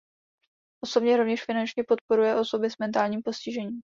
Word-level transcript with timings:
Osobně 0.83 1.17
rovněž 1.17 1.45
finančně 1.45 1.83
podporuje 1.83 2.35
osoby 2.39 2.69
s 2.69 2.77
mentálním 2.77 3.21
postižením. 3.21 3.81